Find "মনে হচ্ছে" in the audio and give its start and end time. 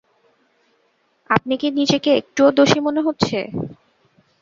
2.85-3.37